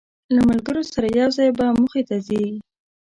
له 0.35 0.41
ملګرو 0.49 0.81
سره 0.93 1.07
یو 1.19 1.29
ځای 1.37 1.49
به 1.57 1.65
موخې 1.79 2.01
ته 2.09 2.15
ځی. 2.27 2.43